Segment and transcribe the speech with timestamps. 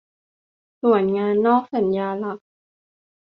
[0.81, 2.39] ส่วนงานนอกสัญญาหลัก